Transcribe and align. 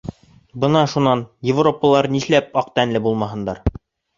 Бына 0.63 0.81
шунан 0.93 1.21
европалылар 1.49 2.09
нишләп 2.17 2.61
аҡ 2.63 2.75
тәнле 2.81 3.07
булмаһындар. 3.11 3.63